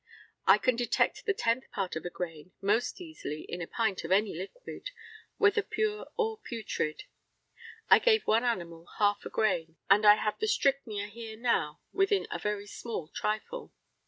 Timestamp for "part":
1.69-1.95